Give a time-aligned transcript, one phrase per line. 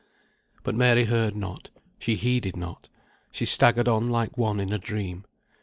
[0.63, 1.69] But Mary heard not,
[1.99, 2.89] she heeded not.
[3.31, 5.25] She staggered on like one in a dream.